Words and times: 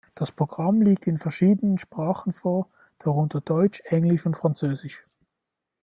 Das 0.15 0.31
Programm 0.31 0.81
liegt 0.81 1.05
in 1.05 1.19
verschiedenen 1.19 1.77
Sprachen 1.77 2.33
vor, 2.33 2.65
darunter 2.97 3.39
Deutsch, 3.39 3.81
Englisch 3.89 4.25
und 4.25 4.35
Französisch. 4.35 5.05